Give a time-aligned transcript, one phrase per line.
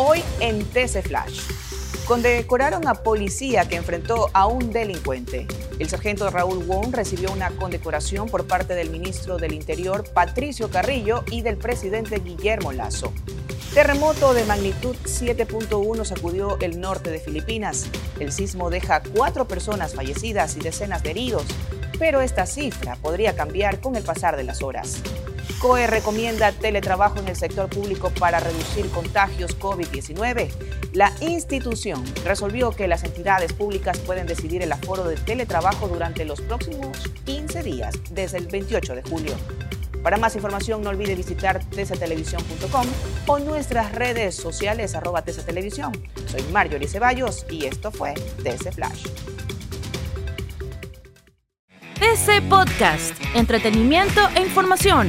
[0.00, 1.40] Hoy en TC Flash.
[2.06, 5.48] Condecoraron a policía que enfrentó a un delincuente.
[5.80, 11.24] El sargento Raúl Wong recibió una condecoración por parte del ministro del Interior Patricio Carrillo
[11.32, 13.12] y del presidente Guillermo Lazo.
[13.74, 17.86] Terremoto de magnitud 7.1 sacudió el norte de Filipinas.
[18.20, 21.44] El sismo deja cuatro personas fallecidas y decenas de heridos,
[21.98, 25.02] pero esta cifra podría cambiar con el pasar de las horas.
[25.60, 30.50] COE recomienda teletrabajo en el sector público para reducir contagios COVID-19.
[30.92, 36.40] La institución resolvió que las entidades públicas pueden decidir el aforo de teletrabajo durante los
[36.40, 39.34] próximos 15 días, desde el 28 de julio.
[40.02, 42.86] Para más información no olvide visitar tctelevisión.com
[43.26, 45.92] o nuestras redes sociales arroba tctelevisión.
[46.26, 49.06] Soy Marjorie Ceballos y esto fue TC Flash.
[51.98, 55.08] TC Podcast, entretenimiento e información,